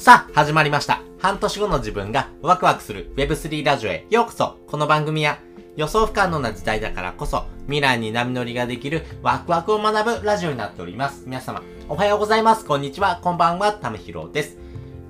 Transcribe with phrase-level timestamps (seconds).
[0.00, 1.02] さあ、始まりました。
[1.18, 4.56] 半年後の自分がワクワクする Web3 ラジオへようこそ。
[4.66, 5.40] この番組は
[5.76, 11.24] 予想不可能な時代だからこそ未来に波乗りができるワクワクを学ぶラジオになっております。
[11.26, 12.64] 皆様、おはようございます。
[12.64, 13.20] こんにちは。
[13.22, 13.74] こんばんは。
[13.74, 14.56] ためひろです。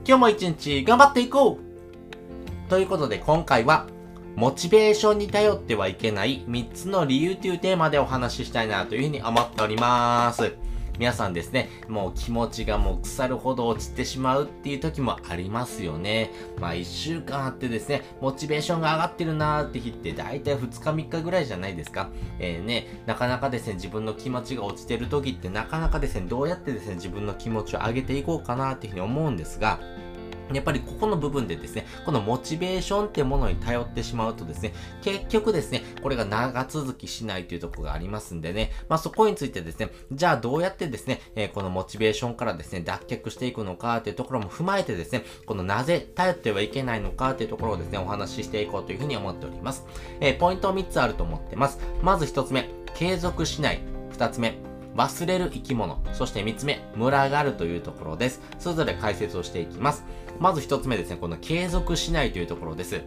[0.05, 3.87] 今日も一日頑張っていこうということで今回は
[4.35, 10.57] モチベーションに頼ってはいけない3つの理由というテーマでお話ししたいなというふうに思っております。
[11.01, 16.31] 皆さんですね、もう気持ちがもう腐るほど落ちてしまうっていう時もありますよね。
[16.59, 22.11] まあ一週間あってですね、モチベーションが上がってるなーって日って大体2日3日ぐらいじゃないですか。
[22.39, 29.81] えー、ね、なかなかですね、自分の気持ちが落ちてる時ってなかなかですね、どうやってですね、自分の気持ちを上げていこうかなっていうふうに思うんですが、
[30.53, 34.73] やっぱりここの部分でですね、このモチベーションってものに頼ってしまうとですね、
[35.03, 49.87] 結局ですね、これが長続きしないというところがありますんでね、まあそこについてですね、じゃあどうやってですね、えー、このモチベーションからですね、脱却していくのかっていうところも踏まえてですね、このなぜ頼ってはいけないのかっていうところをですね、お話ししていこうというふうに思っております。
[50.21, 51.79] えー、ポイント3つあると思ってます。
[52.03, 53.81] まず1つ目、継続しない。
[54.13, 56.01] 2つ目、忘れる生き物。
[56.13, 58.41] そして3つ目、群がるというところです。
[58.59, 60.05] それぞれ解説をしていきます。
[60.39, 63.03] まず1つ目ですね、この継続しないというところです。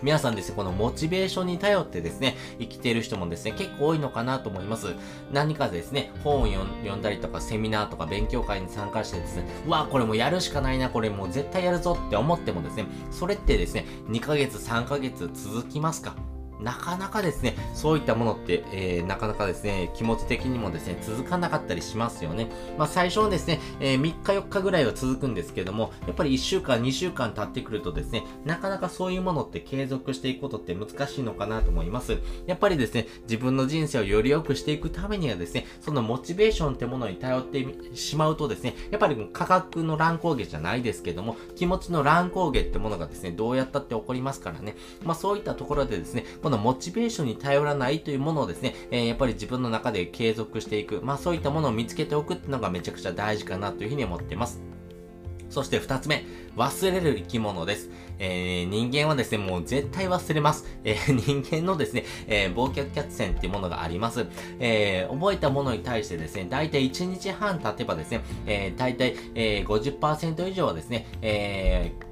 [0.00, 4.94] 皆さんですね、このモチベーションに頼ってですね、生きている人もですね、結構多いのかなと思います。
[5.32, 16.14] 何かですね、本を読んだりとか、セミナーとか勉強会に参加してですね、うわ、これもやるしかないな、これもう絶対やるぞって思ってもですね、それってですね、2ヶ月、3ヶ月続きますか？
[16.60, 22.48] なかなかですね、そういったものって、えー、なかなかですね、気持ち的にもですね、続かなかったりしますよね。
[22.76, 32.18] まあ最初はですね、えー、3日4日ぐらいは続くんですけども、やっぱり1週間2週間経ってくるとですね、なかなかそういうものって継続していくことって難しいのかなと思います。
[32.46, 37.64] やっぱりですね、自分の人生をより良くしていくためにはですね、そのモチベーションってものに頼って
[37.94, 44.76] しまうとですね、やっぱり価格の乱高下じゃないですけども、気持ちの乱高下ってものがですね、どうやったって起こりますからね。
[45.04, 54.62] まあそういったところでですね、このモチベーションに頼らないというものをですね、えー、やっぱり自分の中で継続していく、まあそういったものを見つけておくっていうのがめちゃくちゃ大事かなというふうに思っています。
[55.50, 56.24] そして二つ目、
[56.56, 57.90] 忘れる生き物です。
[58.18, 60.64] えー、人間はですね、もう絶対忘れます。
[60.84, 64.26] えー、人間のですね、えー、忘却客線っていうものがあります。
[64.58, 72.07] えー、覚えたものに対してですね、だいたい1日半経てばですね、えー、だいたい、えー、50%以上はですね、えー、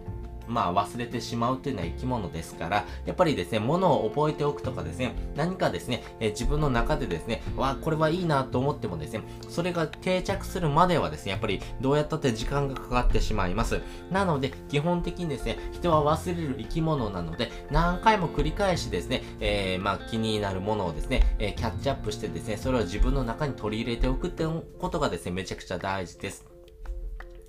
[0.49, 13.81] まあ忘れてしまうというのは生き物ですから、やっぱりですね、物を覚えておくとかですね、何かですね、えー、自分の中でですね、わ、これはいいなと思ってもですね、それが定着するまではですね、やっぱりどうやったって時間がかかってしまいます。
[14.11, 24.45] なので、基本的にですね、人は忘れる生き物なので、何回も繰り返しですね、えー、まあ気になるものをですね、えー、キャッチアップしてですね、それを自分の中に取り入れておくって
[24.79, 26.56] ことがですね、めちゃくちゃ大事です。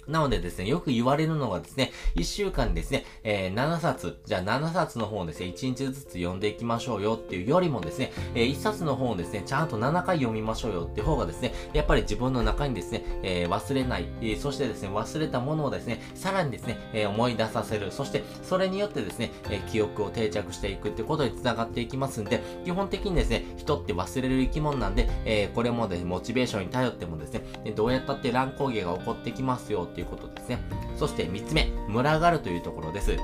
[0.08, 27.42] なのでですね、よく言われるのがですね、1週間ですね、えー、7冊、じゃあ7冊の本をですね、1日ずつ読んでいきましょうよっていうよりもですね、えー、1冊の本をですね、ちゃんと7回読みましょうよって方がですね、やっぱり自分の中にですね、えー、忘れない、えー、そしてですね、忘れたものをですね、さらにですね、え、思い出させる、そしてそれによってですね、え、記憶を定着していくってことにつながっていきますんで、基本的にですね、人って忘れる生き物なんで、え、これもですね、モチベーションに頼ってもですね、
[27.76, 30.60] どうやったって乱高下が起こってきますよっていうことですね。
[30.98, 33.18] そして3つ目、群がるというところです。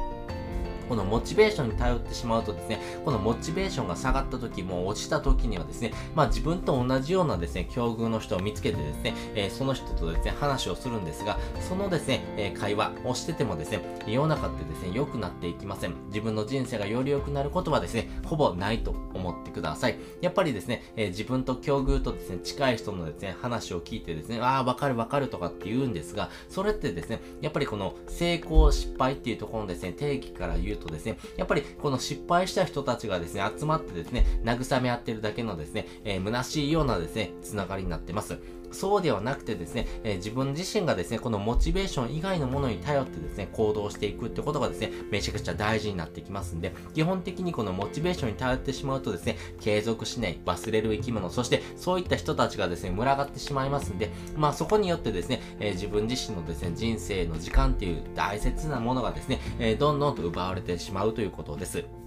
[0.89, 15.95] このモチベーションに頼ってしまうとですね、このモチベーションが下がった時、も落ちた時にはですね、まあ自分と同じようなですね、境遇の人を見つけてですね、えー、その人とですね、話をするんですが、そのですね、えー、会話をしててもですね、世の中ってですね、良くなっていきません。
[16.07, 19.97] 自分の人生がより良くなることはですね、ほぼないと思ってください。
[20.21, 38.39] やっぱりですね、えー、自分と境遇とですね、近い人のですね、話を聞いてですね、ああ、わかるわかるとかって言うんですが、それってですね、やっぱりこの成功失敗っていうところのですね、定義から言うとですね、やっぱぱりこの失敗した人たちがですね、集まってですね、慰め合ってるだけのですね、えー、虚しいようなですね、つながりになってます。
[38.73, 62.02] そうではなくてですね、えー、自分自身がですね、このモチベーション以外のものに頼ってですね、行動していくってことがですね、めちゃくちゃ大事になってきますんで、基本的にこのモチベーションに頼ってしまうとですね、継続しない、忘れる生き物、そしてそういった人たちがですね、群がってしまいますんで、まあそこによってですね、えー、自分自身のですね、人生の時間っていう大切なものがですね、えー、どんどんと奪われてしまうということです。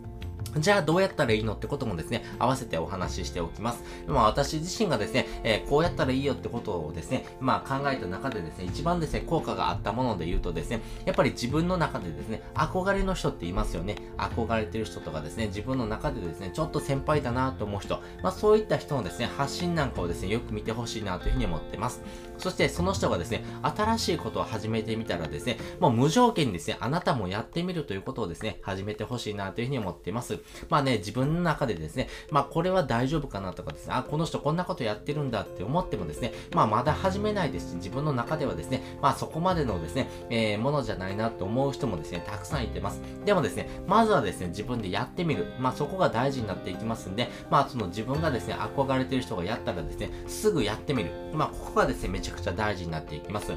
[0.58, 3.82] じゃあどうやったらいいのってこともですね、合わせてお話ししておきます。
[4.06, 13.96] まあ私自身がですね、えー、こうやったらいいよってことをですね、まあ考えた中でですね、一番ですね、効果があったもので言うとですね、やっぱり自分の中でですね、憧れの人っていますよね。
[14.16, 22.02] 憧れてる人とかですね、自分の中でですね、ちょっと先輩だなと思う人、まあそういった人のですね、発信なんかをですね、よく見てほしいなというふうに思ってます。
[22.38, 30.38] そしてその人がですね、新しいことを始めてみたらですね、もう無条件にですね、あなたもやってみるということをですね、始めてほしいなというふうに思っています。
[30.68, 43.00] まあね、自分の中でですね、まあこれは大丈夫かなとかですね、あ、この人こんなことやってるんだって思ってもですね、まあまだ始めないですし、自分の中ではですね、まあそこまでのですね、えー、ものじゃないなと思う人もですね、たくさんいてます。
[43.24, 45.52] でもですね、まずはですね、自分でやってみる。
[45.58, 51.10] まあそこが大事になっていきますんで、まあその自分がですね、憧れてる人がやったらですね、すぐやってみる。
[51.32, 53.52] まあここがですね、めちゃくちゃ大事になっていきます。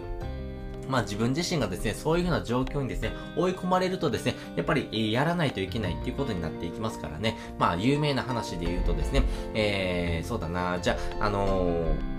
[0.90, 7.38] まあ自分自身がですね、そういう風な状況にですね、追い込まれるとですね、やっぱりやらないといけないっていうことになっていきますからね。
[7.58, 12.19] まあ有名な話で言うとですね、えー、そうだな、じゃあ、あのー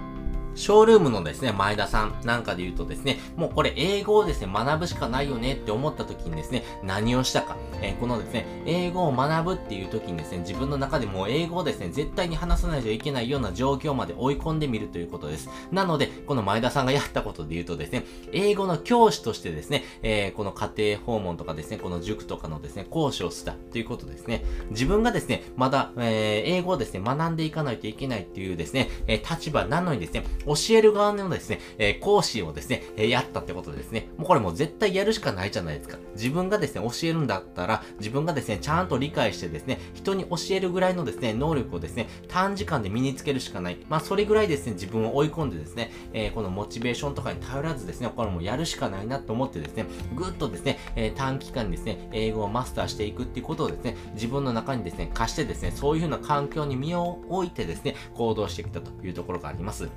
[0.60, 7.56] ショールームのですね、前田さんなんかで言うとですね、もうこれ英語をですね、学ぶしかないよねって思った時にですね、何をしたか。
[7.82, 15.48] えー、このですね、英語を学ぶっていう時にですね、自分の中でも英語をですね、絶対に話さないといけないような状況まで追い込んでみるということです。
[15.72, 24.44] なので、この前田さんがやったことで言うとですね、英語の教師としてですね、えー、この家庭訪問とかですね、この塾とかのですね、講師をしたということですね。
[24.72, 30.24] 自分がですね、まだ、えー、英語をですね、学んでいかないといけないっていうですね、え立場なのにですね、
[30.54, 34.08] 教える側のですね、え講師をですね、えやったってことですね。
[34.16, 35.98] もうこれもう絶対やるしかないじゃないですか。
[36.14, 43.78] 自分がですね、教えるんだったら、自分がですね、ちゃんと理解してですね、人に教えるぐらいのですね、能力をですね、短時間で身につけるしかない。
[43.88, 59.88] まあ、それぐらいですね、自分を追い込んでですね、えー、このモチベーションとかに頼らずですね、これもやるしかないなと思ってですね、ぐっとですね、えー、短期間にですね、英語をマスターしていくっていうことをですね、自分の中にですね、貸してですね、そういう風な環境に身を置いてですね、行動してきたというところがあります。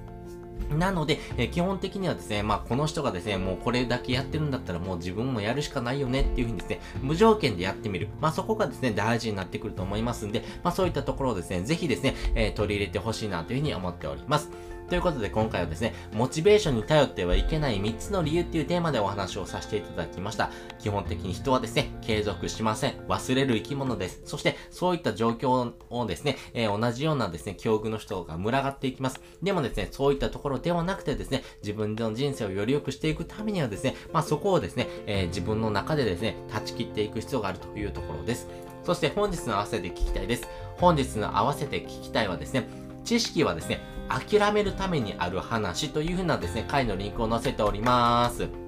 [0.70, 8.10] なので、え、基本的にはですね、まあ、この人がですね、もうこれだけやってるんだったらもう自分もやるしかないよねっていうふうにですね、無条件でやってみる。
[8.22, 14.50] まあ、そこがですね、大事になってくると思いますんで、まあ、そういったところをですね、ぜひですね、えー、取り入れてほしいなというふうに思っております。
[14.94, 20.52] ということで今回はですね、モチベーションに頼ってはいけない3つの理由っていうテーマでお話をさせていただきました。
[20.78, 22.92] 基本的に人はですね、継続しません。
[23.08, 24.22] 忘れる生き物です。
[24.24, 29.20] そして、そういった状況をですね、えー、同じようなですね、境遇の人が群がっていきます。
[29.42, 38.48] でもですね、そういったところではなくてですね、自分の人生をより良くしていくためにはですね、まあそこをですね、えー、自分の中でですね、断ち切っていく必要があるというところです。
[38.84, 40.48] そして本日の合わせて聞きたいです。
[40.78, 42.68] 本日の合わせて聞きたいはですね、
[43.04, 43.80] 知識はですね、
[44.10, 48.63] 諦めるためにある話というふうなですね、回のリンクを載せております。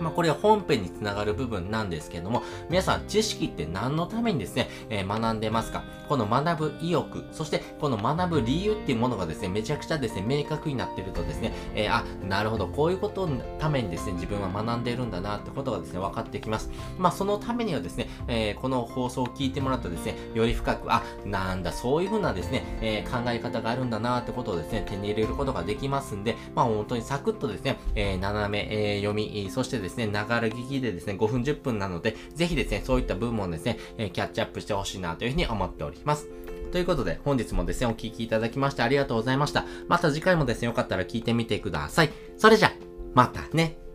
[0.00, 5.84] まあ、これは本編につながる部分なんですけども、皆さん知識って何のためにですね、えー、学んでますか？
[6.08, 16.70] この学ぶ意欲、そしてこの学ぶ理由っていうものがですね、めちゃくちゃですね、明確になってるとですね、えー、あ、なるほど、こういうことのためにですね、自分は学んでるんだなってことがですね、分かってきます。
[16.98, 36.28] まあ、そのためにはですね、えー、この放送を聞いてもらうとですね、より深く、あ、なんだ、そういうふうなですね、えー、考え方があるんだなってことをですね、手に入れることができますんで、まあ、本当にサクッとですね、えー、斜め、えー、読み、そしてですね、ながら聞きでですね、5分10分なので、ぜひですね、そういった部分もですね、え、キャッチアップしてほしいなというふうに思っております。
[36.72, 39.64] ということで、本日もですね、お聴きいただきましてありがとうございました。
[39.88, 42.10] また次回もですね、よかったら聞いてみてください。
[42.36, 42.72] それじゃ、
[43.14, 43.87] またね。